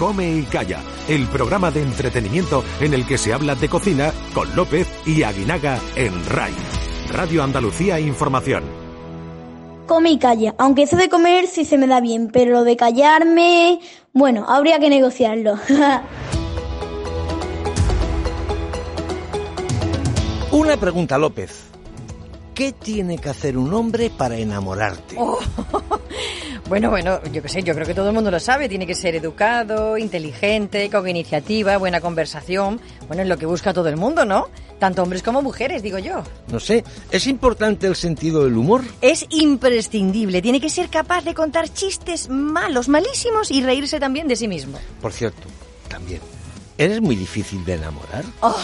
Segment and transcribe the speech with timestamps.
[0.00, 4.56] Come y Calla, el programa de entretenimiento en el que se habla de cocina con
[4.56, 6.54] López y Aguinaga en RAI.
[7.12, 8.64] Radio Andalucía Información.
[9.86, 12.78] Come y calla, aunque eso de comer sí se me da bien, pero lo de
[12.78, 13.80] callarme,
[14.14, 15.56] bueno, habría que negociarlo.
[20.50, 21.69] Una pregunta, López.
[22.60, 25.16] ¿Qué tiene que hacer un hombre para enamorarte?
[25.18, 25.38] Oh,
[26.68, 28.68] bueno, bueno, yo qué sé, yo creo que todo el mundo lo sabe.
[28.68, 32.78] Tiene que ser educado, inteligente, con iniciativa, buena conversación.
[33.06, 34.48] Bueno, es lo que busca todo el mundo, ¿no?
[34.78, 36.22] Tanto hombres como mujeres, digo yo.
[36.52, 38.82] No sé, ¿es importante el sentido del humor?
[39.00, 40.42] Es imprescindible.
[40.42, 44.78] Tiene que ser capaz de contar chistes malos, malísimos y reírse también de sí mismo.
[45.00, 45.48] Por cierto,
[45.88, 46.20] también.
[46.80, 48.24] ¿Eres muy difícil de enamorar?
[48.42, 48.56] Oh,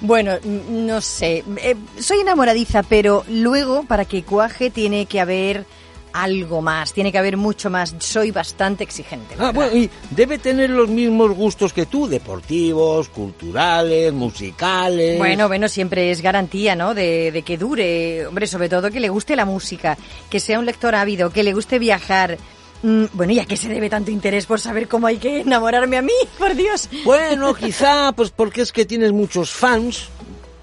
[0.00, 0.32] bueno,
[0.68, 1.44] no sé.
[1.58, 5.64] Eh, soy enamoradiza, pero luego para que cuaje tiene que haber
[6.12, 7.94] algo más, tiene que haber mucho más.
[8.00, 9.36] Soy bastante exigente.
[9.38, 15.18] Ah, bueno, y debe tener los mismos gustos que tú, deportivos, culturales, musicales.
[15.18, 16.94] Bueno, bueno, siempre es garantía, ¿no?
[16.94, 18.26] De, de que dure.
[18.26, 19.96] Hombre, sobre todo que le guste la música,
[20.28, 22.38] que sea un lector ávido, que le guste viajar.
[22.82, 25.96] Mm, bueno, ¿y a qué se debe tanto interés por saber cómo hay que enamorarme
[25.98, 26.12] a mí?
[26.38, 26.88] Por Dios.
[27.04, 30.08] Bueno, quizá pues porque es que tienes muchos fans,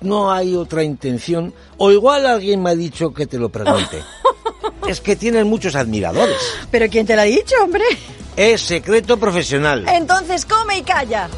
[0.02, 1.54] no hay otra intención.
[1.78, 4.04] O igual alguien me ha dicho que te lo pregunte.
[4.88, 6.38] es que tienes muchos admiradores.
[6.70, 7.86] ¿Pero quién te lo ha dicho, hombre?
[8.36, 9.88] Es secreto profesional.
[9.88, 11.30] Entonces come y calla.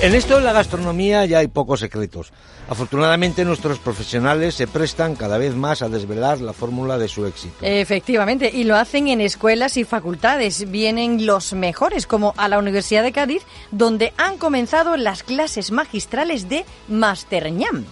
[0.00, 2.32] En esto de la gastronomía ya hay pocos secretos.
[2.68, 7.56] Afortunadamente nuestros profesionales se prestan cada vez más a desvelar la fórmula de su éxito.
[7.62, 10.70] Efectivamente, y lo hacen en escuelas y facultades.
[10.70, 13.42] Vienen los mejores, como a la Universidad de Cádiz,
[13.72, 17.84] donde han comenzado las clases magistrales de Masterñam.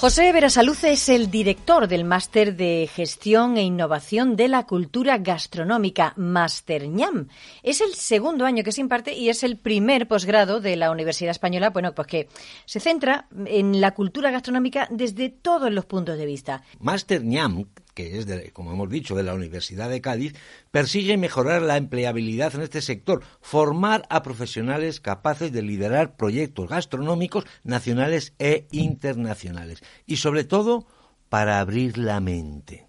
[0.00, 6.12] José Verasaluce es el director del Máster de Gestión e Innovación de la Cultura Gastronómica,
[6.16, 7.26] Masterñam.
[7.64, 11.32] Es el segundo año que se imparte y es el primer posgrado de la Universidad
[11.32, 12.28] Española, bueno, pues que
[12.64, 16.62] se centra en la cultura gastronómica desde todos los puntos de vista.
[16.78, 17.64] Masterñam
[17.98, 20.32] que es, de, como hemos dicho, de la Universidad de Cádiz,
[20.70, 27.44] persigue mejorar la empleabilidad en este sector, formar a profesionales capaces de liderar proyectos gastronómicos
[27.64, 29.82] nacionales e internacionales.
[30.06, 30.86] Y sobre todo,
[31.28, 32.86] para abrir la mente.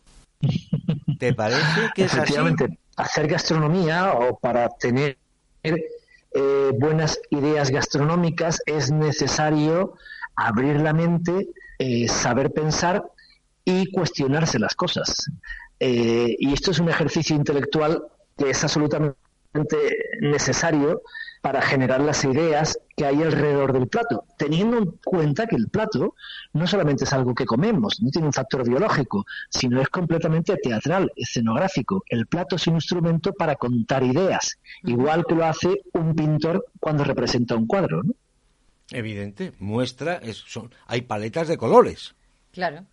[1.18, 5.18] ¿Te parece que es Efectivamente, hacer gastronomía o para tener
[5.64, 9.96] eh, buenas ideas gastronómicas es necesario
[10.36, 11.48] abrir la mente,
[11.80, 13.10] eh, saber pensar
[13.70, 15.30] y cuestionarse las cosas.
[15.80, 18.04] Eh, y esto es un ejercicio intelectual
[18.36, 19.16] que es absolutamente
[20.22, 21.04] necesario
[21.42, 26.16] para generar las ideas que hay alrededor del plato, teniendo en cuenta que el plato
[26.52, 31.12] no solamente es algo que comemos, no tiene un factor biológico, sino es completamente teatral,
[31.16, 32.04] escenográfico.
[32.10, 37.04] El plato es un instrumento para contar ideas, igual que lo hace un pintor cuando
[37.04, 38.04] representa un cuadro.
[38.04, 38.14] ¿no?
[38.92, 42.16] Evidente, muestra, es, son, hay paletas de colores.
[42.52, 42.86] Claro.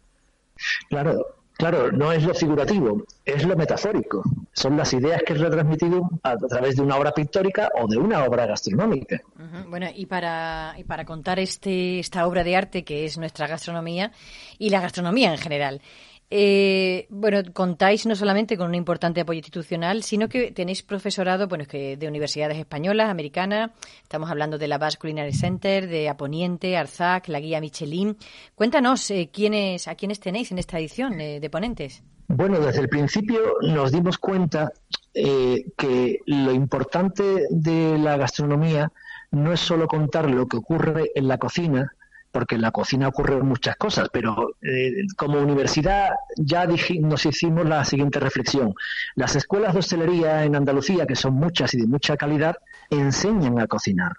[0.89, 4.23] Claro, claro, no es lo figurativo, es lo metafórico.
[4.53, 8.25] Son las ideas que es retransmitido a través de una obra pictórica o de una
[8.25, 9.21] obra gastronómica.
[9.69, 14.13] Bueno, y para, y para contar este, esta obra de arte que es nuestra gastronomía
[14.59, 15.81] y la gastronomía en general.
[16.29, 21.65] Eh, bueno, contáis no solamente con un importante apoyo institucional, sino que tenéis profesorado bueno,
[21.71, 23.71] de universidades españolas, americanas.
[24.03, 28.17] Estamos hablando de la Basque Culinary Center, de Aponiente, Arzac, la guía Michelin.
[28.55, 32.03] Cuéntanos eh, quiénes, a quiénes tenéis en esta edición eh, de ponentes.
[32.29, 34.73] Bueno, desde el principio nos dimos cuenta
[35.15, 38.91] eh, que lo importante de la gastronomía
[39.31, 41.93] no es solo contar lo que ocurre en la cocina,
[42.37, 46.67] porque en la cocina ocurren muchas cosas, pero eh, como universidad ya
[47.01, 48.75] nos hicimos la siguiente reflexión.
[49.15, 52.59] Las escuelas de hostelería en Andalucía, que son muchas y de mucha calidad,
[52.91, 54.13] enseñan a cocinar.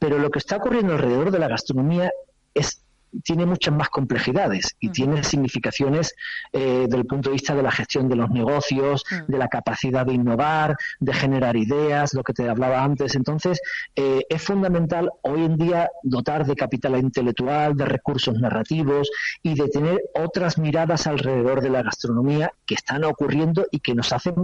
[0.00, 2.10] Pero lo que está ocurriendo alrededor de la gastronomía
[2.52, 2.81] es
[3.24, 6.14] tiene muchas más complejidades y tiene significaciones
[6.52, 10.14] eh, del punto de vista de la gestión de los negocios, de la capacidad de
[10.14, 13.14] innovar, de generar ideas, lo que te hablaba antes.
[13.14, 13.60] Entonces,
[13.96, 19.10] eh, es fundamental hoy en día dotar de capital intelectual, de recursos narrativos
[19.42, 24.12] y de tener otras miradas alrededor de la gastronomía que están ocurriendo y que nos
[24.12, 24.34] hacen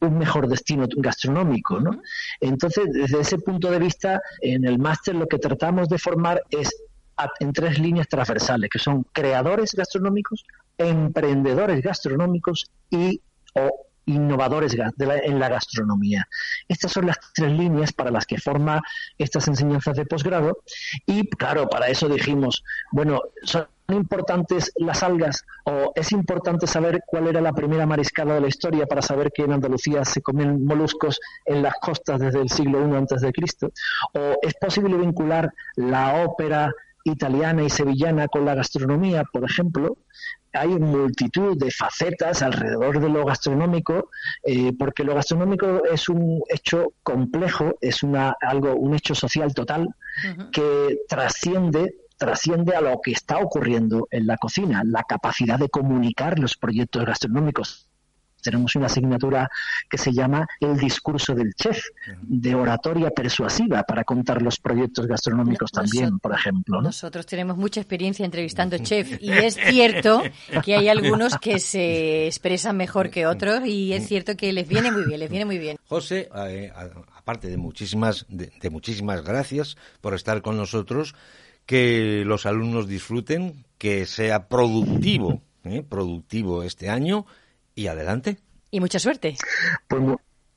[0.00, 2.02] un mejor destino gastronómico, ¿no?
[2.40, 6.74] Entonces, desde ese punto de vista, en el máster lo que tratamos de formar es
[7.40, 10.44] en tres líneas transversales, que son creadores gastronómicos,
[10.78, 13.20] emprendedores gastronómicos y
[13.54, 13.70] o
[14.06, 16.26] innovadores en la gastronomía.
[16.68, 18.82] Estas son las tres líneas para las que forma
[19.18, 20.58] estas enseñanzas de posgrado
[21.06, 27.28] y claro, para eso dijimos, bueno, son importantes las algas o es importante saber cuál
[27.28, 31.20] era la primera mariscada de la historia para saber que en Andalucía se comen moluscos
[31.44, 33.70] en las costas desde el siglo I antes de Cristo
[34.14, 36.72] o es posible vincular la ópera
[37.04, 39.98] italiana y sevillana con la gastronomía, por ejemplo,
[40.52, 44.10] hay multitud de facetas alrededor de lo gastronómico,
[44.44, 49.88] eh, porque lo gastronómico es un hecho complejo, es una, algo, un hecho social total
[50.52, 56.38] que trasciende trasciende a lo que está ocurriendo en la cocina, la capacidad de comunicar
[56.38, 57.88] los proyectos gastronómicos
[58.42, 59.50] tenemos una asignatura
[59.88, 61.80] que se llama El discurso del chef,
[62.20, 66.82] de oratoria persuasiva para contar los proyectos gastronómicos también, por ejemplo.
[66.82, 70.22] Nosotros tenemos mucha experiencia entrevistando chef y es cierto
[70.64, 74.90] que hay algunos que se expresan mejor que otros y es cierto que les viene
[74.90, 75.78] muy bien, les viene muy bien.
[75.88, 76.72] José, eh,
[77.14, 81.14] aparte de muchísimas, de, muchísimas gracias por estar con nosotros,
[81.66, 87.26] que los alumnos disfruten, que sea productivo, eh, productivo este año
[87.74, 88.38] y adelante.
[88.70, 89.36] Y mucha suerte.
[89.88, 90.02] Pues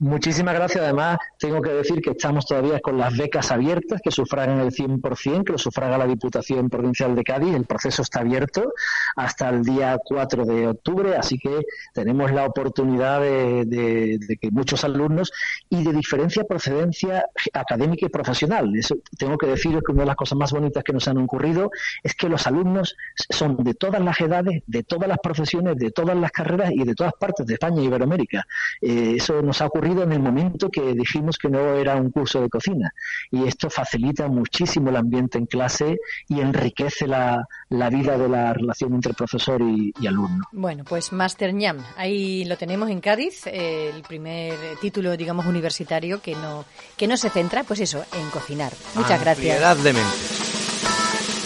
[0.06, 0.84] Muchísimas gracias.
[0.84, 5.44] Además, tengo que decir que estamos todavía con las becas abiertas, que sufragan el 100%,
[5.44, 7.56] que lo sufraga la Diputación Provincial de Cádiz.
[7.56, 8.72] El proceso está abierto
[9.16, 11.62] hasta el día 4 de octubre, así que
[11.92, 15.32] tenemos la oportunidad de, que muchos alumnos
[15.72, 18.76] y de diferencia procedencia académica y profesional.
[18.76, 21.72] Eso tengo que decir que una de las cosas más bonitas que nos han ocurrido
[22.04, 26.16] es que los alumnos son de todas las edades, de todas las profesiones, de todas
[26.16, 28.46] las carreras y de todas partes de España y Iberoamérica.
[28.82, 32.42] Eh, eso nos ha ocurrido en el momento que dijimos que no era un curso
[32.42, 32.94] de cocina.
[33.32, 35.98] Y esto facilita muchísimo el ambiente en clase
[36.28, 40.46] y enriquece la, la vida de la relación entre profesor y, alumno.
[40.52, 46.36] Bueno, pues Master Ñam, ahí lo tenemos en Cádiz, el primer título, digamos, universitario que
[46.36, 46.66] no,
[46.96, 48.72] que no se centra, pues eso, en cocinar.
[48.94, 49.84] Muchas gracias.
[49.84, 49.94] de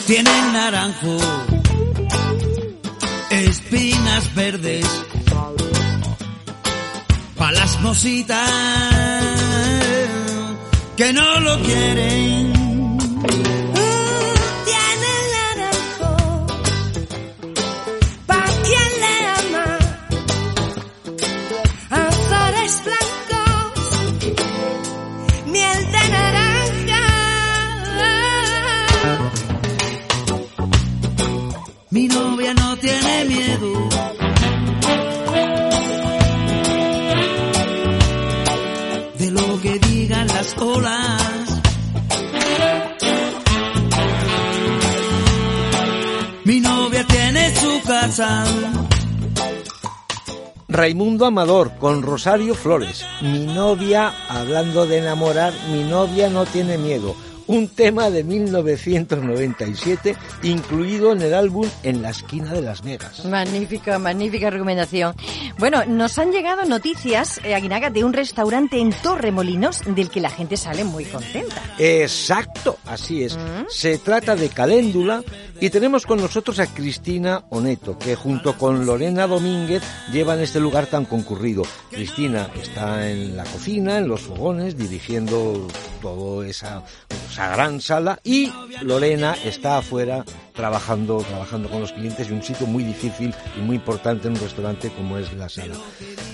[0.06, 1.18] Tienen naranjo,
[3.30, 4.86] espinas verdes
[7.40, 8.50] pa' las mositas
[10.98, 12.59] que no lo quieren.
[50.90, 53.06] Raimundo Amador con Rosario Flores.
[53.22, 57.16] Mi novia, hablando de enamorar, mi novia no tiene miedo
[57.50, 63.26] un tema de 1997 incluido en el álbum En la esquina de Las Vegas.
[63.26, 65.16] Magnífica, magnífica recomendación.
[65.58, 70.30] Bueno, nos han llegado noticias, eh, Aguinaga, de un restaurante en Torremolinos del que la
[70.30, 71.62] gente sale muy contenta.
[71.80, 73.36] Exacto, así es.
[73.36, 73.66] Mm.
[73.68, 75.24] Se trata de Caléndula
[75.60, 80.86] y tenemos con nosotros a Cristina Oneto, que junto con Lorena Domínguez llevan este lugar
[80.86, 81.64] tan concurrido.
[81.90, 85.68] Cristina está en la cocina, en los fogones, dirigiendo
[86.02, 86.84] toda esa
[87.48, 92.84] gran sala y Lorena está afuera trabajando, trabajando con los clientes en un sitio muy
[92.84, 95.76] difícil y muy importante en un restaurante como es la sala.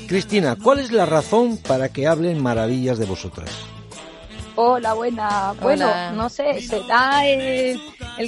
[0.08, 3.52] Cristina, ¿cuál es la razón para que hablen maravillas de vosotras?
[4.56, 5.54] Hola, buena.
[5.62, 7.80] Bueno, no sé, se da el,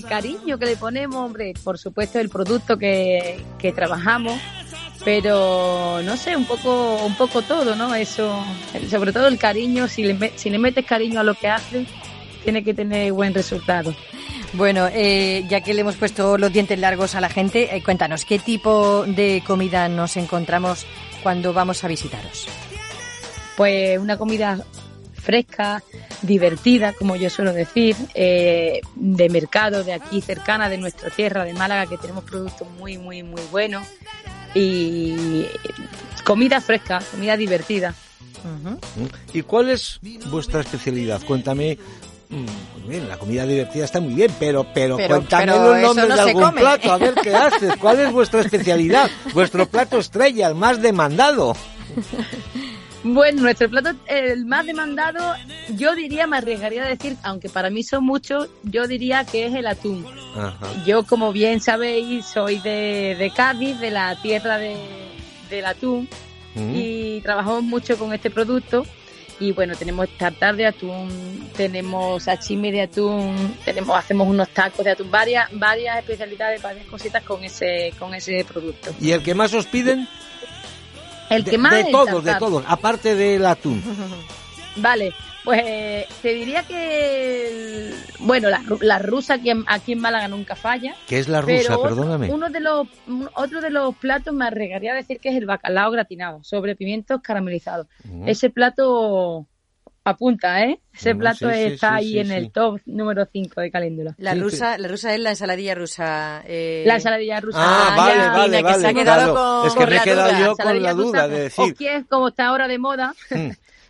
[0.07, 4.37] cariño que le ponemos, hombre, por supuesto el producto que, que trabajamos,
[5.05, 7.95] pero no sé, un poco, un poco todo, ¿no?
[7.95, 8.43] Eso,
[8.89, 11.87] sobre todo el cariño, si le, si le metes cariño a lo que haces,
[12.47, 13.93] tiene que tener buen resultado.
[14.53, 18.23] Bueno, eh, ya que le hemos puesto los dientes largos a la gente, eh, cuéntanos,
[18.23, 20.85] ¿qué tipo de comida nos encontramos
[21.21, 22.47] cuando vamos a visitaros?
[23.57, 24.63] Pues una comida
[25.15, 25.83] fresca,
[26.21, 31.53] divertida, como yo suelo decir, eh, de mercado de aquí cercana, de nuestra tierra, de
[31.53, 33.85] Málaga, que tenemos productos muy, muy, muy buenos.
[34.55, 35.47] Y
[36.23, 37.93] comida fresca, comida divertida.
[39.33, 39.99] ¿Y cuál es
[40.29, 41.21] vuestra especialidad?
[41.25, 41.77] Cuéntame.
[42.29, 45.81] Mm, pues bien, la comida divertida está muy bien, pero pero, Pero- cuéntame pero los
[45.83, 46.61] nombres no de algún come.
[46.61, 47.75] plato, a ver qué haces.
[47.77, 49.09] ¿Cuál es vuestra especialidad?
[49.33, 51.55] Vuestro plato estrella, el más demandado.
[53.03, 55.33] Bueno, nuestro plato, el más demandado,
[55.75, 59.53] yo diría, me arriesgaría a decir, aunque para mí son muchos, yo diría que es
[59.55, 60.05] el atún.
[60.35, 60.67] Ajá.
[60.85, 64.75] Yo, como bien sabéis, soy de, de Cádiz, de la tierra de,
[65.49, 66.09] del atún,
[66.55, 66.73] Mm.
[66.75, 68.83] y trabajamos mucho con este producto.
[69.39, 74.91] Y bueno, tenemos tartar de atún, tenemos sashimi de atún, tenemos, hacemos unos tacos de
[74.91, 78.91] atún, varias, varias especialidades, varias cositas con ese, con ese producto.
[78.99, 80.07] ¿Y el que más os piden?
[81.29, 83.83] El De, que más de todos, de todos, aparte del atún.
[84.79, 89.99] Vale, pues eh, te diría que, el- bueno, la, la rusa aquí en, aquí en
[89.99, 90.93] Málaga nunca falla.
[91.07, 91.77] ¿Qué es la pero rusa?
[91.77, 92.31] otro- Perdóname.
[92.31, 92.87] Uno de los,
[93.35, 97.21] otro de los platos me arriesgaría a decir que es el bacalao gratinado sobre pimientos
[97.21, 97.87] caramelizados.
[98.03, 98.27] Mm.
[98.27, 99.47] Ese plato
[100.03, 100.79] apunta, ¿eh?
[100.93, 102.33] Ese Mm, plato sí, está sí, ahí sí, en sí.
[102.33, 104.15] el top número 5 de Caléndula.
[104.19, 106.43] La rusa, la rusa es la ensaladilla rusa.
[106.47, 107.57] eh, La ensaladilla rusa.
[107.61, 108.79] Ah, vale, ya, vale, que vale.
[108.79, 109.33] se ha quedado claro.
[109.33, 110.39] con- es que con me he la quedado duda.
[110.45, 111.75] yo con la duda rusa, de O decir.
[111.75, 113.13] que es como está ahora de moda.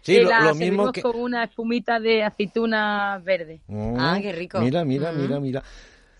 [0.07, 1.01] Sí, que lo, la lo mismo que.
[1.01, 3.59] con una espumita de aceituna verde.
[3.67, 4.59] Mm, Ah, qué rico.
[4.59, 5.21] Mira, mira, Mm.
[5.21, 5.63] mira, mira.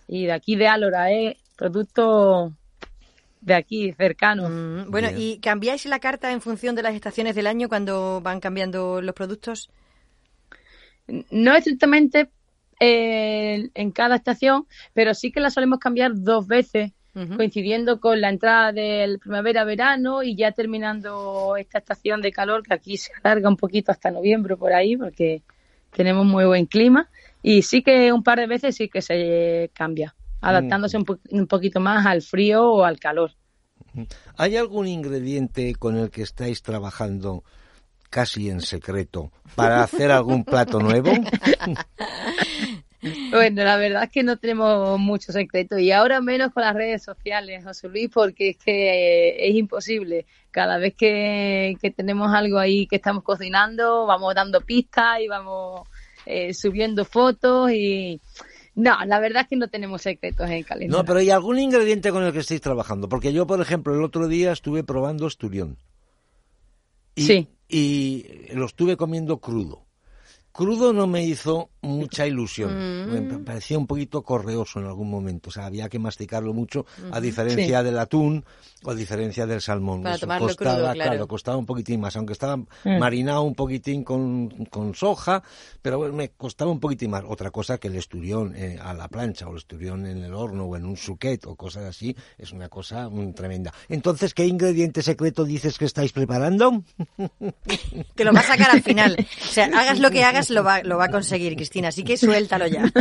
[0.07, 1.37] Y de aquí de Álora, ¿eh?
[1.55, 2.51] Producto
[3.41, 4.49] de aquí, cercano.
[4.49, 5.21] Mm, Bueno, Bien.
[5.21, 9.15] ¿y cambiáis la carta en función de las estaciones del año cuando van cambiando los
[9.15, 9.69] productos?
[11.31, 12.29] No estrictamente
[12.79, 16.91] eh, en cada estación, pero sí que la solemos cambiar dos veces,
[17.35, 22.97] Coincidiendo con la entrada del primavera-verano y ya terminando esta estación de calor, que aquí
[22.97, 25.41] se alarga un poquito hasta noviembre por ahí, porque
[25.95, 27.09] tenemos muy buen clima.
[27.41, 31.47] Y sí que un par de veces sí que se cambia, adaptándose un, po- un
[31.47, 33.31] poquito más al frío o al calor.
[34.35, 37.43] ¿Hay algún ingrediente con el que estáis trabajando
[38.09, 41.09] casi en secreto para hacer algún plato nuevo?
[43.31, 47.03] Bueno, la verdad es que no tenemos mucho secreto y ahora menos con las redes
[47.03, 50.25] sociales, José Luis, porque es que eh, es imposible.
[50.51, 55.87] Cada vez que, que tenemos algo ahí que estamos cocinando, vamos dando pistas y vamos
[56.25, 58.19] eh, subiendo fotos y...
[58.75, 60.97] No, la verdad es que no tenemos secretos en calendario.
[60.97, 63.09] No, pero ¿hay algún ingrediente con el que estéis trabajando?
[63.09, 65.77] Porque yo, por ejemplo, el otro día estuve probando esturión.
[67.15, 67.47] Y, Sí.
[67.67, 69.87] Y lo estuve comiendo crudo.
[70.51, 72.71] Crudo no me hizo mucha ilusión.
[73.07, 73.11] Mm.
[73.11, 75.49] Me parecía un poquito correoso en algún momento.
[75.49, 78.43] O sea, había que masticarlo mucho, a diferencia del atún
[78.83, 80.03] o a diferencia del salmón.
[80.03, 81.27] Para Eso costaba, crudo, claro.
[81.27, 82.15] costaba un poquitín más.
[82.15, 82.99] Aunque estaba Mm.
[82.99, 85.41] marinado un poquitín con, con soja,
[85.81, 87.23] pero bueno, me costaba un poquitín más.
[87.27, 90.65] Otra cosa que el esturión eh, a la plancha o el esturión en el horno
[90.65, 93.73] o en un suquet o cosas así es una cosa mm, tremenda.
[93.89, 96.83] Entonces, ¿qué ingrediente secreto dices que estáis preparando?
[98.15, 99.15] Que lo va a sacar al final.
[99.19, 101.67] O sea, hagas lo que hagas, lo va, lo va a conseguir, Cristina.
[101.85, 102.83] Así que suéltalo ya.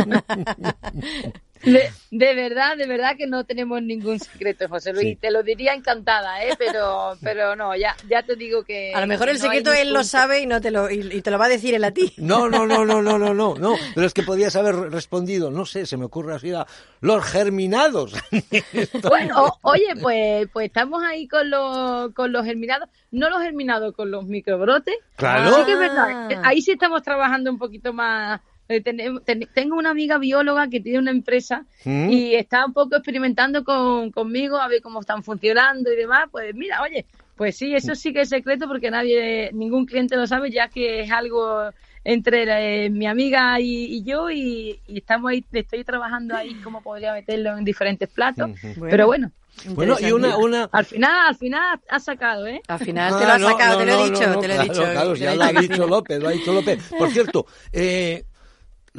[1.63, 5.05] De, de verdad, de verdad que no tenemos ningún secreto, José Luis.
[5.07, 5.15] Sí.
[5.15, 6.53] Te lo diría encantada, ¿eh?
[6.57, 8.93] Pero, pero no, ya, ya te digo que...
[8.93, 11.21] A lo mejor el no secreto él lo sabe y no te lo, y, y
[11.23, 12.13] te lo va a decir él a ti.
[12.17, 13.75] No, no, no, no, no, no, no, no.
[13.95, 16.65] Pero es que podías haber respondido, no sé, se me ocurre así a
[17.01, 18.13] los germinados.
[19.09, 23.95] Bueno, o- oye, pues, pues estamos ahí con los, con los germinados, no los germinados,
[23.95, 24.95] con los microbrotes.
[25.15, 25.55] Claro.
[25.55, 26.41] Sí que es verdad, Ah.
[26.45, 28.39] ahí sí estamos trabajando un poquito más.
[28.69, 32.09] Eh, ten- tengo una amiga bióloga que tiene una empresa ¿Mm?
[32.09, 36.27] y está un poco experimentando con, conmigo a ver cómo están funcionando y demás.
[36.31, 37.05] Pues mira, oye,
[37.35, 41.01] pues sí, eso sí que es secreto porque nadie, ningún cliente lo sabe, ya que
[41.01, 41.69] es algo
[42.03, 46.81] entre eh, mi amiga y, y yo y, y estamos ahí, estoy trabajando ahí cómo
[46.81, 48.49] podría meterlo en diferentes platos.
[48.79, 49.31] Pero bueno,
[49.75, 50.69] Bueno, y una, una...
[50.71, 52.61] al final, al final ha sacado, ¿eh?
[52.67, 54.33] Al final te Ah, lo has no, sacado, no, te lo he no, dicho, no,
[54.33, 54.91] no, te lo he claro, dicho.
[54.91, 55.87] Claro, te ya lo ha dicho.
[55.87, 56.93] López, lo ha dicho López.
[56.97, 58.25] Por cierto, eh,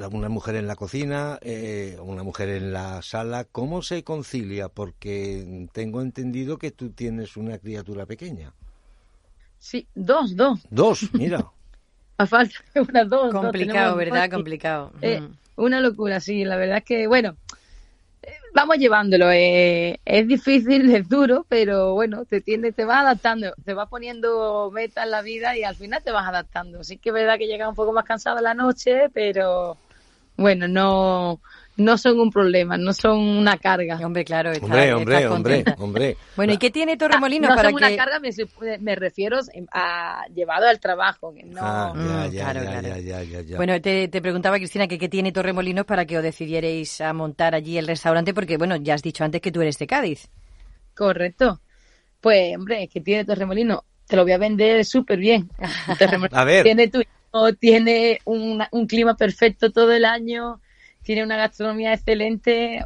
[0.06, 4.68] una mujer en la cocina, eh, una mujer en la sala, ¿cómo se concilia?
[4.68, 8.52] Porque tengo entendido que tú tienes una criatura pequeña.
[9.58, 10.60] Sí, dos, dos.
[10.70, 11.44] Dos, mira.
[12.16, 13.32] A falta de unas dos.
[13.32, 14.30] Complicado, ¿verdad?
[14.30, 14.92] Complicado.
[15.02, 15.34] Eh, Mm.
[15.56, 16.44] una locura, sí.
[16.44, 17.36] La verdad es que, bueno,
[18.22, 19.30] eh, vamos llevándolo.
[19.32, 24.70] eh, es difícil, es duro, pero bueno, te tiende, te vas adaptando, te vas poniendo
[24.72, 26.84] metas en la vida y al final te vas adaptando.
[26.84, 29.76] Sí que es verdad que llega un poco más cansado en la noche, pero
[30.38, 31.40] bueno, no,
[31.76, 33.98] no son un problema, no son una carga.
[34.04, 35.82] Hombre, claro, está, Hombre, hombre, hombre, contenta.
[35.82, 36.16] hombre.
[36.36, 38.30] Bueno, ¿y qué tiene Torremolinos no para son que una carga, me,
[38.80, 39.38] me refiero
[39.72, 41.34] a llevado al trabajo.
[41.34, 41.60] Que no...
[41.62, 42.88] Ah, ya, Mm, ya, claro, ya, claro.
[42.88, 43.56] ya, ya, ya, ya.
[43.56, 47.54] Bueno, te, te preguntaba, Cristina, que qué tiene Torremolinos para que os decidierais a montar
[47.54, 50.28] allí el restaurante, porque, bueno, ya has dicho antes que tú eres de Cádiz.
[50.94, 51.60] Correcto.
[52.20, 53.84] Pues, hombre, es que tiene Torremolino.
[54.06, 55.48] Te lo voy a vender súper bien.
[55.98, 56.64] Torremolinos A ver.
[56.64, 57.12] Tiene turismo,
[57.60, 60.60] tiene un, un clima perfecto todo el año,
[61.02, 62.84] tiene una gastronomía excelente.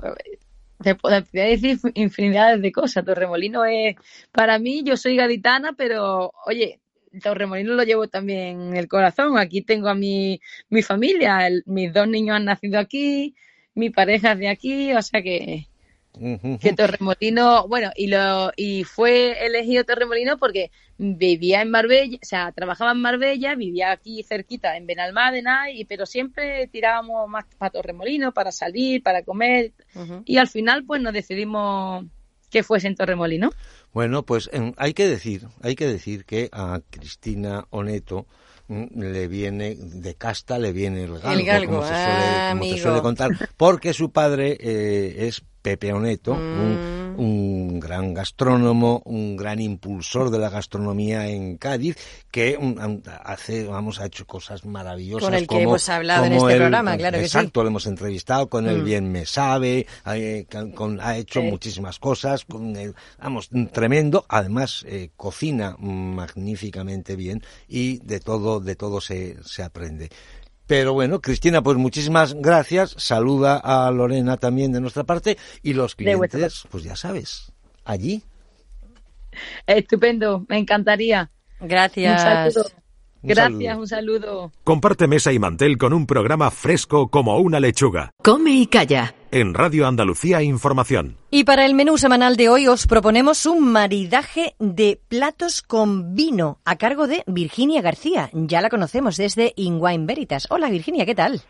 [0.82, 3.04] Te puedo te voy a decir infinidades de cosas.
[3.04, 3.96] Torremolino es,
[4.32, 6.80] para mí, yo soy gaditana, pero, oye,
[7.22, 9.38] Torremolino lo llevo también en el corazón.
[9.38, 13.34] Aquí tengo a mi, mi familia, mis dos niños han nacido aquí,
[13.74, 15.66] mi pareja es de aquí, o sea que
[16.14, 22.52] Que Torremolino, bueno, y lo y fue elegido Torremolino porque vivía en Marbella, o sea,
[22.52, 28.32] trabajaba en Marbella, vivía aquí cerquita en Benalmádena, y pero siempre tirábamos más para Torremolino
[28.32, 29.72] para salir, para comer,
[30.26, 32.04] y al final pues nos decidimos
[32.50, 33.50] que fuese en Torremolino.
[33.94, 38.26] Bueno, pues hay que decir, hay que decir que a Cristina Oneto
[38.94, 42.78] le viene de casta le viene el galgo, galgo, como, se suele, ah, como se
[42.78, 46.60] suele contar, porque su padre eh, es Pepe Oneto, Mm.
[46.60, 51.96] un, un gran gastrónomo, un gran impulsor de la gastronomía en Cádiz,
[52.30, 52.58] que
[53.24, 55.24] hace, vamos, ha hecho cosas maravillosas.
[55.28, 57.36] Con el que hemos hablado en este el- programa, claro que sí.
[57.38, 58.84] Exacto, lo hemos entrevistado con el Mm.
[58.84, 64.84] Bien Me Sabe, eh, con- con- ha hecho muchísimas cosas, con el- vamos, tremendo, además
[64.88, 70.08] eh, cocina magníficamente bien y de todo, de todo se, se aprende.
[70.72, 72.94] Pero bueno, Cristina, pues muchísimas gracias.
[72.96, 77.52] Saluda a Lorena también de nuestra parte y los clientes, pues ya sabes,
[77.84, 78.22] allí.
[79.66, 81.30] Estupendo, me encantaría.
[81.60, 82.14] Gracias.
[82.14, 82.70] Un saludo.
[83.20, 83.80] Un Gracias, saludo.
[83.80, 84.52] un saludo.
[84.64, 88.10] Comparte mesa y mantel con un programa fresco como una lechuga.
[88.22, 89.14] Come y calla.
[89.34, 91.16] En Radio Andalucía Información.
[91.30, 96.58] Y para el menú semanal de hoy os proponemos un maridaje de platos con vino
[96.66, 98.28] a cargo de Virginia García.
[98.34, 100.46] Ya la conocemos desde In Wine Veritas.
[100.50, 101.40] Hola Virginia, ¿qué tal?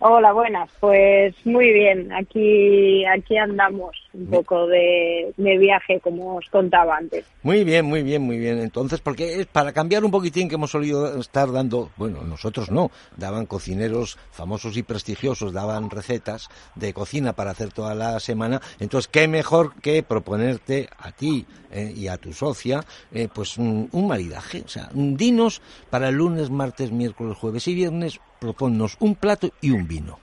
[0.00, 0.68] Hola, buenas.
[0.80, 2.12] Pues muy bien.
[2.12, 7.24] Aquí, aquí andamos un poco de, de viaje, como os contaba antes.
[7.42, 8.58] Muy bien, muy bien, muy bien.
[8.58, 12.90] Entonces, porque es para cambiar un poquitín que hemos solido estar dando, bueno, nosotros no,
[13.16, 18.60] daban cocineros famosos y prestigiosos, daban recetas de cocina para hacer toda la semana.
[18.80, 22.80] Entonces, qué mejor que proponerte a ti eh, y a tu socia,
[23.12, 24.62] eh, pues un, un maridaje.
[24.64, 29.70] O sea, dinos para el lunes, martes, miércoles, jueves y viernes, proponnos un plato y
[29.70, 30.18] un vino.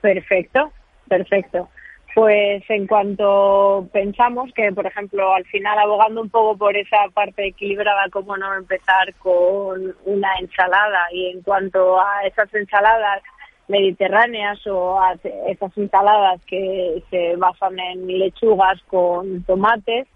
[0.00, 0.72] Perfecto,
[1.08, 1.68] perfecto.
[2.16, 7.48] Pues en cuanto pensamos que, por ejemplo, al final abogando un poco por esa parte
[7.48, 13.22] equilibrada, cómo no empezar con una ensalada y en cuanto a esas ensaladas
[13.68, 15.12] mediterráneas o a
[15.46, 20.08] esas ensaladas que se basan en lechugas con tomates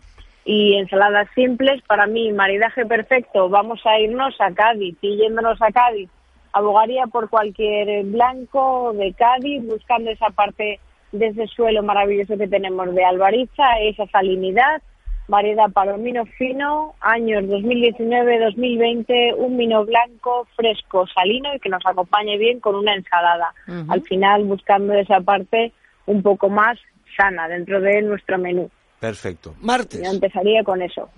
[0.46, 4.96] y ensaladas simples, para mí maridaje perfecto, vamos a irnos a Cádiz.
[5.02, 6.08] Y yéndonos a Cádiz
[6.54, 10.80] abogaría por cualquier blanco de Cádiz, buscando esa parte
[11.12, 14.82] de ese suelo maravilloso que tenemos de Albariza, esa salinidad,
[15.28, 22.60] variedad palomino fino, años 2019-2020, un vino blanco, fresco, salino y que nos acompañe bien
[22.60, 23.54] con una ensalada.
[23.88, 25.72] Al final buscando esa parte
[26.06, 26.78] un poco más
[27.16, 28.70] sana dentro de nuestro menú.
[28.98, 29.54] Perfecto.
[29.60, 30.02] Martes.
[30.02, 31.08] Yo empezaría con eso.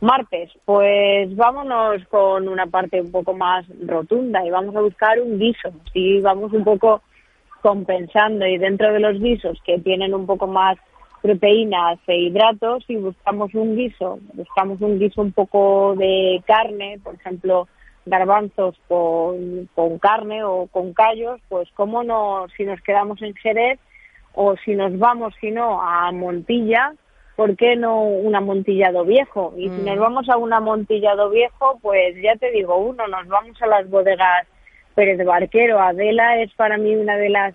[0.00, 5.38] Martes, pues vámonos con una parte un poco más rotunda y vamos a buscar un
[5.38, 5.70] guiso.
[5.92, 7.02] Sí, vamos un poco
[7.60, 10.76] compensando y dentro de los guisos que tienen un poco más
[11.22, 17.14] proteínas e hidratos y buscamos un guiso, buscamos un guiso un poco de carne, por
[17.14, 17.68] ejemplo,
[18.06, 23.78] garbanzos con, con carne o con callos, pues cómo no, si nos quedamos en Jerez
[24.34, 26.94] o si nos vamos, si no, a Montilla,
[27.36, 29.54] ¿por qué no un amontillado viejo?
[29.56, 29.84] Y si Mm.
[29.84, 33.88] nos vamos a un amontillado viejo, pues ya te digo, uno, nos vamos a las
[33.90, 34.46] bodegas
[35.00, 35.80] Pérez Barquero.
[35.80, 37.54] Adela es para mí una de las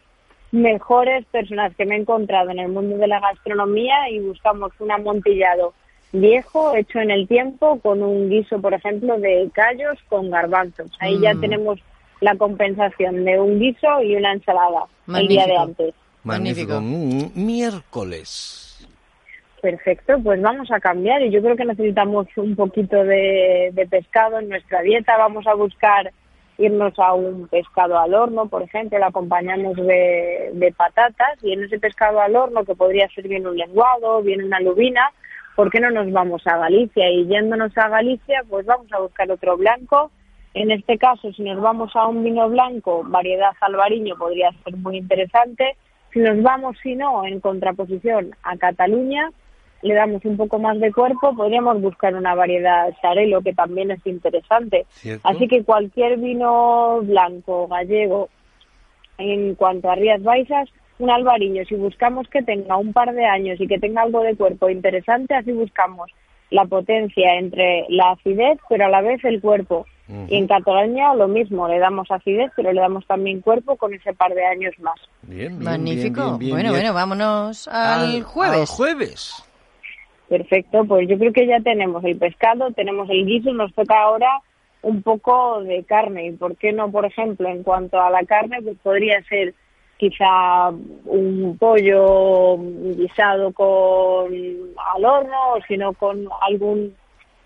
[0.51, 4.91] mejores personas que me he encontrado en el mundo de la gastronomía y buscamos un
[4.91, 5.75] amontillado
[6.11, 10.89] viejo, hecho en el tiempo, con un guiso, por ejemplo, de callos con garbanzos.
[10.99, 11.41] Ahí ya Mm.
[11.41, 11.79] tenemos
[12.19, 15.61] la compensación de un guiso y una ensalada el día de Magnífico.
[15.61, 15.93] antes.
[16.23, 16.81] Magnífico.
[16.81, 18.87] Mm, Miércoles.
[19.61, 24.39] Perfecto, pues vamos a cambiar y yo creo que necesitamos un poquito de, de pescado
[24.39, 25.15] en nuestra dieta.
[25.17, 26.11] Vamos a buscar
[26.57, 31.63] irnos a un pescado al horno, por ejemplo, lo acompañamos de, de patatas y en
[31.63, 35.11] ese pescado al horno, que podría ser bien un lenguado, bien una lubina,
[35.55, 37.09] ¿por qué no nos vamos a Galicia?
[37.09, 40.11] Y yéndonos a Galicia, pues vamos a buscar otro blanco.
[40.53, 44.97] En este caso, si nos vamos a un vino blanco, variedad albariño, podría ser muy
[44.97, 45.75] interesante.
[46.13, 49.31] Si nos vamos, si no, en contraposición a Cataluña,
[49.81, 54.05] le damos un poco más de cuerpo, podríamos buscar una variedad Sarelo que también es
[54.05, 54.85] interesante.
[54.89, 55.27] Cierto.
[55.27, 58.29] Así que cualquier vino blanco, gallego,
[59.17, 63.59] en cuanto a Rías Baixas, un albariño, si buscamos que tenga un par de años
[63.59, 66.09] y que tenga algo de cuerpo interesante, así buscamos
[66.51, 69.85] la potencia entre la acidez, pero a la vez el cuerpo.
[70.29, 74.13] Y en Cataluña lo mismo, le damos acidez, pero le damos también cuerpo con ese
[74.13, 74.99] par de años más.
[75.23, 76.21] Bien, bien, Magnífico.
[76.21, 76.81] bien, bien, bien, bueno, bien.
[76.81, 78.59] bueno, vámonos al, jueves.
[78.59, 79.44] Al jueves.
[80.27, 84.41] Perfecto, pues yo creo que ya tenemos el pescado, tenemos el guiso, nos toca ahora
[84.81, 86.27] un poco de carne.
[86.27, 89.53] ¿Y por qué no, por ejemplo, en cuanto a la carne, pues podría ser
[89.97, 94.33] quizá un pollo guisado con
[94.95, 96.95] al horno o si no con algún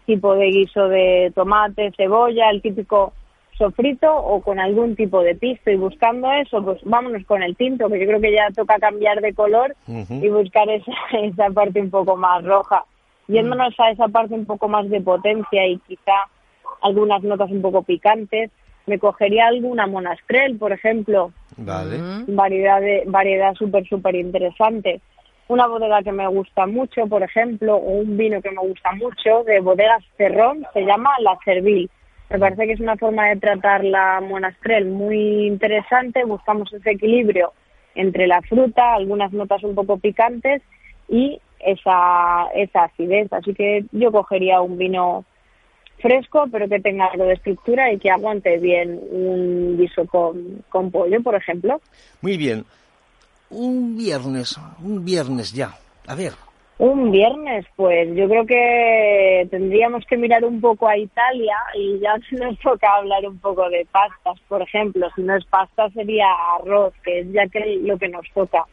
[0.05, 3.13] tipo de guiso de tomate, cebolla, el típico
[3.59, 7.89] sofrito o con algún tipo de pisto y buscando eso, pues vámonos con el tinto,
[7.89, 10.91] que yo creo que ya toca cambiar de color y buscar esa,
[11.21, 12.85] esa parte un poco más roja.
[13.27, 16.13] Yéndonos a esa parte un poco más de potencia y quizá
[16.81, 18.49] algunas notas un poco picantes,
[18.87, 21.99] me cogería alguna monastrell, por ejemplo, Vale.
[22.27, 25.01] variedad de, variedad súper súper interesante.
[25.47, 29.43] Una bodega que me gusta mucho por ejemplo o un vino que me gusta mucho
[29.43, 31.89] de bodegas Cerrón se llama La Servil
[32.29, 37.53] me parece que es una forma de tratar la monastrell muy interesante buscamos ese equilibrio
[37.95, 40.61] entre la fruta algunas notas un poco picantes
[41.07, 45.25] y esa esa acidez así que yo cogería un vino
[46.01, 50.91] fresco, pero que tenga algo de estructura y que aguante bien un guiso con, con
[50.91, 51.81] pollo, por ejemplo.
[52.21, 52.65] Muy bien.
[53.49, 55.77] Un viernes, un viernes ya.
[56.07, 56.33] A ver.
[56.79, 62.15] Un viernes, pues yo creo que tendríamos que mirar un poco a Italia y ya
[62.39, 65.09] nos toca hablar un poco de pastas, por ejemplo.
[65.13, 68.63] Si no es pasta sería arroz, que es ya que lo que nos toca.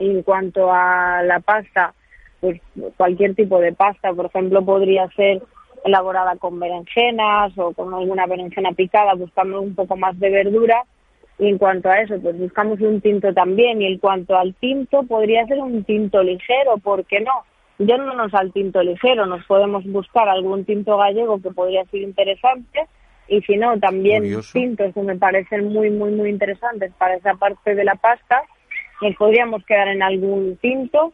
[0.00, 1.94] En cuanto a la pasta,
[2.40, 2.60] pues
[2.96, 5.40] cualquier tipo de pasta, por ejemplo, podría ser
[5.84, 10.82] elaborada con berenjenas o con alguna berenjena picada, buscando un poco más de verdura.
[11.44, 13.82] Y en cuanto a eso, pues buscamos un tinto también.
[13.82, 17.32] Y en cuanto al tinto, podría ser un tinto ligero, ¿por qué no?
[17.76, 22.86] Yéndonos al tinto ligero, nos podemos buscar algún tinto gallego que podría ser interesante.
[23.28, 24.58] Y si no, también Curioso.
[24.58, 28.40] tintos que me parecen muy, muy, muy interesantes para esa parte de la pasta.
[29.02, 31.12] Nos podríamos quedar en algún tinto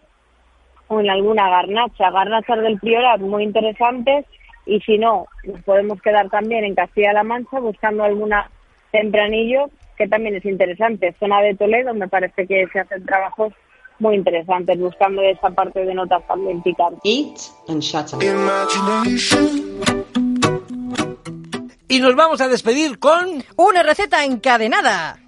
[0.87, 2.09] o en alguna garnacha.
[2.13, 4.27] Garnachas del Priorat muy interesantes
[4.65, 8.49] y si no, nos podemos quedar también en Castilla-La Mancha buscando alguna
[8.93, 11.15] tempranillo que también es interesante.
[11.21, 13.53] Zona de Toledo me parece que se hacen trabajos
[13.99, 17.03] muy interesantes buscando esa parte de notas también picantes.
[17.05, 18.23] Eat and shut up.
[21.87, 23.45] Y nos vamos a despedir con...
[23.57, 25.19] Una receta encadenada.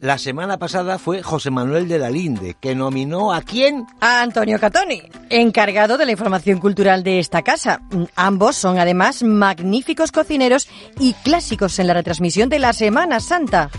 [0.00, 3.84] La semana pasada fue José Manuel de la Linde, que nominó a quién?
[4.00, 7.80] A Antonio Catoni, encargado de la información cultural de esta casa.
[8.14, 13.70] Ambos son además magníficos cocineros y clásicos en la retransmisión de la Semana Santa.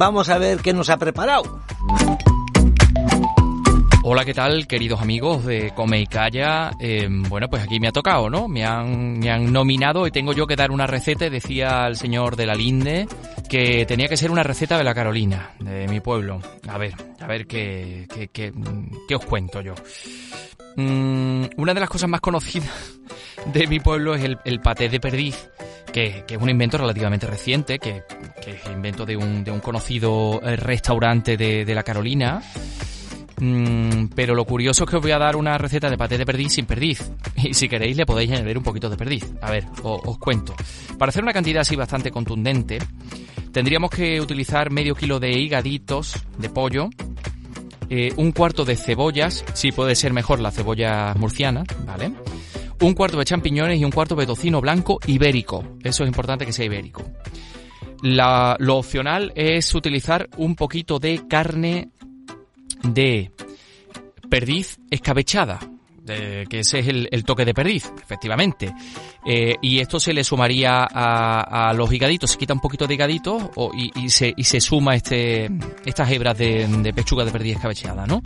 [0.00, 1.60] Vamos a ver qué nos ha preparado.
[4.02, 6.70] Hola, ¿qué tal, queridos amigos de Come y Calla?
[6.80, 8.48] Eh, bueno, pues aquí me ha tocado, ¿no?
[8.48, 11.28] Me han, me han nominado y tengo yo que dar una receta.
[11.28, 13.06] Decía el señor de la Linde
[13.50, 16.40] que tenía que ser una receta de la Carolina, de mi pueblo.
[16.66, 18.54] A ver, a ver qué, qué,
[19.06, 19.74] qué os cuento yo.
[20.76, 22.68] Mm, una de las cosas más conocidas
[23.52, 25.48] de mi pueblo es el, paté de perdiz,
[25.92, 28.02] que, es un invento relativamente reciente, que,
[28.42, 32.42] que es invento de un, de un conocido eh, restaurante de, de la Carolina.
[33.40, 36.26] Mm, pero lo curioso es que os voy a dar una receta de paté de
[36.26, 37.10] perdiz sin perdiz.
[37.42, 39.24] Y si queréis le podéis añadir un poquito de perdiz.
[39.40, 40.54] A ver, o- os, cuento.
[40.98, 42.78] Para hacer una cantidad así bastante contundente,
[43.50, 46.90] tendríamos que utilizar medio kilo de higaditos de pollo,
[47.90, 52.12] eh, un cuarto de cebollas, si puede ser mejor la cebolla murciana, ¿vale?
[52.80, 55.76] Un cuarto de champiñones y un cuarto de tocino blanco ibérico.
[55.82, 57.02] Eso es importante que sea ibérico.
[58.02, 61.90] La- lo opcional es utilizar un poquito de carne
[62.82, 63.30] de
[64.30, 65.58] perdiz escabechada,
[66.48, 68.72] que ese es el, toque de perdiz, efectivamente.
[69.26, 73.50] Eh, y esto se le sumaría a, los higaditos, se quita un poquito de higaditos
[73.74, 75.50] y, se, y se suma este,
[75.84, 78.22] estas hebras de, pechuga de perdiz escabechada, ¿no?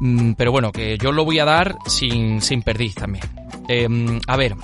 [0.00, 3.24] Mm, pero bueno, que yo lo voy a dar sin, sin perdiz también.
[3.68, 4.54] Em, a ver,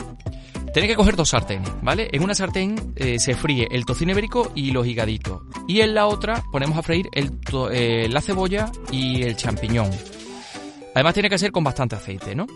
[0.75, 2.09] Tenéis que coger dos sartenes, ¿vale?
[2.11, 5.43] En una sartén eh, se fríe el tocino ibérico y los higaditos.
[5.69, 7.39] Y en la otra ponemos a freír el
[7.71, 9.89] eh, la cebolla y el champiñón.
[10.95, 12.47] Además tiene que ser con bastante aceite, ¿no?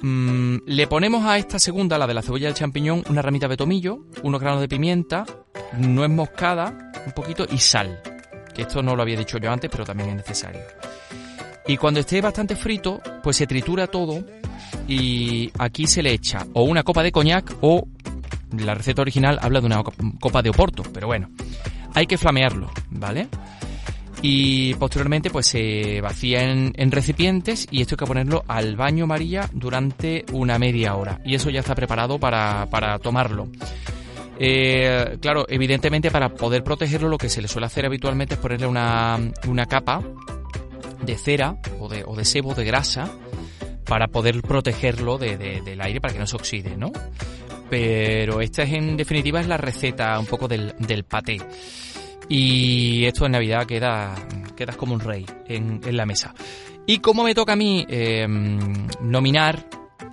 [0.00, 3.48] Mm, le ponemos a esta segunda, la de la cebolla y el champiñón, una ramita
[3.48, 5.24] de tomillo, unos granos de pimienta,
[5.78, 8.00] nuez moscada, un poquito y sal.
[8.54, 10.60] que esto no lo había dicho yo antes, pero también es necesario.
[11.66, 14.22] Y cuando esté bastante frito, pues se tritura todo
[14.86, 17.88] y aquí se le echa o una copa de coñac o
[18.56, 19.82] la receta original habla de una
[20.20, 21.30] copa de oporto, pero bueno,
[21.94, 23.28] hay que flamearlo, ¿vale?
[24.22, 29.50] Y posteriormente pues se vacía en, recipientes y esto hay que ponerlo al baño María
[29.52, 33.48] durante una media hora y eso ya está preparado para, para tomarlo.
[34.38, 38.66] Eh, claro, evidentemente para poder protegerlo lo que se le suele hacer habitualmente es ponerle
[38.66, 40.02] una, una capa
[41.04, 43.10] de cera o de, sebo, de grasa,
[43.84, 46.90] para poder protegerlo de, del aire para que no se oxide, ¿no?
[47.70, 51.38] Pero esta es en definitiva es la receta un poco del, del paté.
[52.28, 54.14] Y esto en Navidad queda,
[54.56, 56.34] quedas como un rey en, en la mesa.
[56.86, 58.26] Y como me toca a mí eh,
[59.00, 59.66] nominar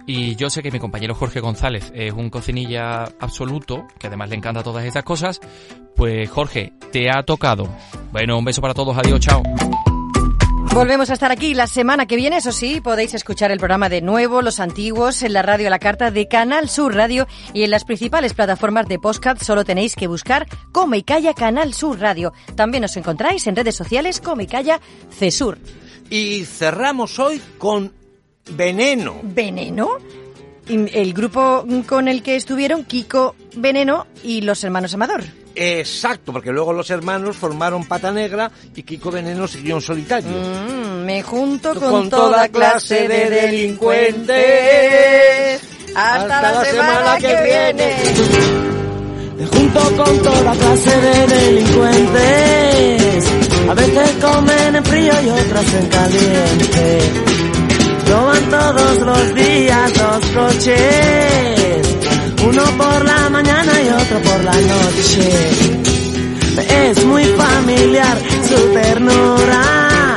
[0.05, 4.35] y yo sé que mi compañero Jorge González es un cocinilla absoluto, que además le
[4.35, 5.39] encanta todas estas cosas.
[5.95, 7.67] Pues Jorge, te ha tocado.
[8.11, 9.43] Bueno, un beso para todos, adiós, chao.
[10.73, 14.01] Volvemos a estar aquí la semana que viene, eso sí, podéis escuchar el programa de
[14.01, 17.71] nuevo, los antiguos, en la radio a la carta de Canal Sur Radio y en
[17.71, 22.31] las principales plataformas de podcast solo tenéis que buscar Come y Calla Canal Sur Radio.
[22.55, 24.79] También os encontráis en redes sociales Come y Calla
[25.09, 25.57] Cesur.
[26.09, 27.91] Y cerramos hoy con
[28.51, 29.19] Veneno.
[29.23, 29.89] ¿Veneno?
[30.69, 35.40] El grupo con el que estuvieron Kiko Veneno y los hermanos Amador.
[35.55, 40.29] Exacto, porque luego los hermanos formaron Pata Negra y Kiko Veneno siguió en solitario.
[40.29, 44.31] Mm, me junto con, toda clase de delincuentes
[45.95, 47.95] hasta, la, semana, que, viene.
[49.37, 53.25] Me junto con toda clase de delincuentes.
[53.69, 56.99] A veces comen en frío y otras en caliente.
[58.05, 61.90] Toman todos los días dos coches
[62.47, 65.29] uno por la mañana y otro por la noche.
[66.57, 70.15] Es muy familiar su ternura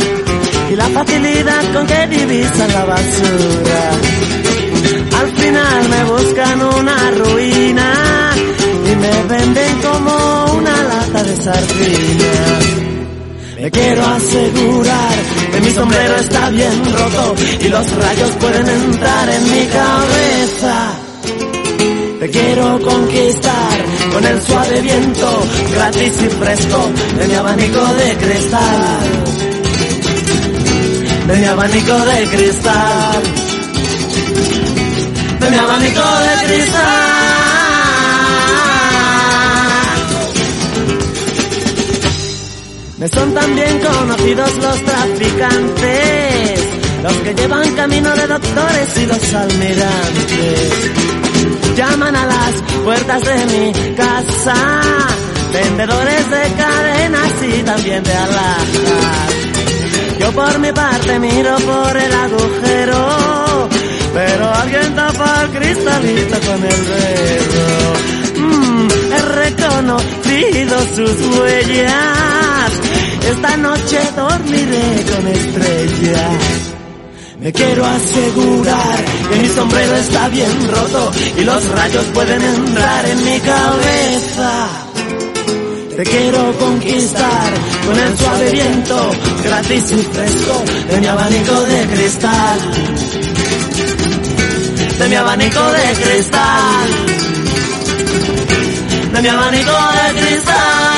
[0.70, 3.90] y la facilidad con que divisan la basura.
[5.20, 8.30] Al final me buscan una ruina
[8.90, 12.64] y me venden como una lata de sardinas.
[13.60, 15.14] Me quiero asegurar
[15.52, 21.03] que mi sombrero está bien roto y los rayos pueden entrar en mi cabeza.
[22.34, 25.42] Quiero conquistar con el suave viento
[25.72, 29.24] gratis y fresco de mi abanico de cristal.
[31.28, 33.22] De mi abanico de cristal.
[35.38, 36.82] De mi abanico de cristal.
[42.98, 46.60] Me son también conocidos los traficantes,
[47.00, 50.94] los que llevan camino de doctores y los almirantes
[51.74, 54.54] llaman a las puertas de mi casa,
[55.52, 59.34] vendedores de cadenas y también de alhajas.
[60.20, 63.68] Yo por mi parte miro por el agujero,
[64.14, 67.66] pero alguien tapa el cristalito con el dedo.
[68.36, 72.72] Mm, he reconocido sus huellas,
[73.30, 76.63] esta noche dormiré con estrellas.
[77.44, 83.22] Me quiero asegurar que mi sombrero está bien roto y los rayos pueden entrar en
[83.22, 84.68] mi cabeza.
[85.94, 87.52] Te quiero conquistar
[87.84, 89.10] con el suave viento,
[89.44, 92.58] gratis y fresco de mi abanico de cristal.
[95.00, 96.88] De mi abanico de cristal.
[99.12, 100.93] De mi abanico de cristal.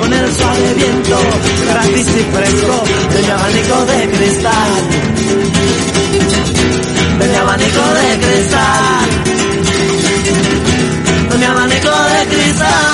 [0.00, 1.18] Con el suave viento,
[1.68, 4.72] gratis y fresco de mi abanico de cristal.
[7.18, 9.08] De mi abanico de cristal.
[11.28, 12.93] De mi abanico de cristal.